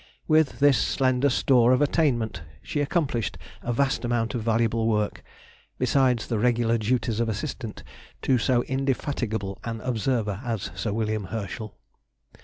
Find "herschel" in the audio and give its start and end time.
11.25-11.77